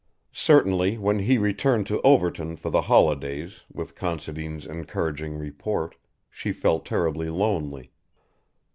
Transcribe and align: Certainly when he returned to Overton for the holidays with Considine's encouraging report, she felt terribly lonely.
Certainly 0.33 0.97
when 0.97 1.19
he 1.19 1.37
returned 1.37 1.85
to 1.85 2.01
Overton 2.01 2.55
for 2.55 2.71
the 2.71 2.81
holidays 2.81 3.61
with 3.71 3.93
Considine's 3.93 4.65
encouraging 4.65 5.37
report, 5.37 5.93
she 6.27 6.51
felt 6.51 6.87
terribly 6.87 7.29
lonely. 7.29 7.91